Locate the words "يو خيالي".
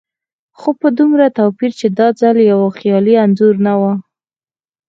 2.51-3.15